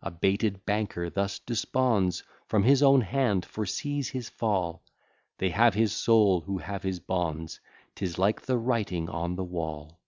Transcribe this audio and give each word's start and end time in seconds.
A 0.00 0.10
baited 0.10 0.64
banker 0.64 1.10
thus 1.10 1.38
desponds, 1.38 2.22
From 2.46 2.62
his 2.62 2.82
own 2.82 3.02
hand 3.02 3.44
foresees 3.44 4.08
his 4.08 4.30
fall, 4.30 4.82
They 5.36 5.50
have 5.50 5.74
his 5.74 5.92
soul, 5.94 6.40
who 6.40 6.56
have 6.56 6.82
his 6.82 6.98
bonds; 6.98 7.60
'Tis 7.94 8.16
like 8.18 8.40
the 8.40 8.56
writing 8.56 9.10
on 9.10 9.36
the 9.36 9.44
wall. 9.44 10.00